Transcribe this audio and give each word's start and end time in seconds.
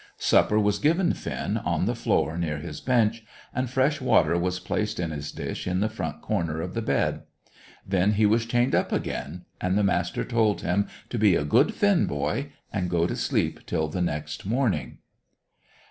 Supper 0.17 0.59
was 0.59 0.79
given 0.79 1.13
Finn, 1.13 1.57
on 1.57 1.85
the 1.85 1.93
floor 1.93 2.35
near 2.35 2.57
his 2.57 2.81
bench, 2.81 3.23
and 3.53 3.69
fresh 3.69 4.01
water 4.01 4.35
was 4.35 4.59
placed 4.59 4.99
in 4.99 5.11
his 5.11 5.31
dish 5.31 5.67
in 5.67 5.79
the 5.79 5.89
front 5.89 6.23
corner 6.23 6.59
of 6.59 6.73
the 6.73 6.81
bed. 6.81 7.21
Then 7.85 8.13
he 8.13 8.25
was 8.25 8.47
chained 8.47 8.73
up 8.73 8.91
again, 8.91 9.45
and 9.61 9.77
the 9.77 9.83
Master 9.83 10.25
told 10.25 10.61
him 10.61 10.87
to 11.11 11.19
be 11.19 11.35
a 11.35 11.45
good 11.45 11.75
Finn 11.75 12.07
boy, 12.07 12.51
and 12.73 12.89
go 12.89 13.05
to 13.05 13.15
sleep 13.15 13.67
till 13.67 13.89
the 13.89 14.01
next 14.01 14.43
morning. 14.43 14.97